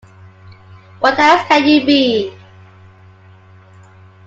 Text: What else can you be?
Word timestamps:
What 0.99 1.19
else 1.19 1.43
can 1.47 1.63
you 1.67 1.85
be? 1.85 2.33